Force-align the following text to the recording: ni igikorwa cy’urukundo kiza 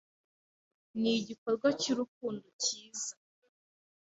ni 0.99 1.11
igikorwa 1.19 1.67
cy’urukundo 1.79 2.45
kiza 2.61 3.13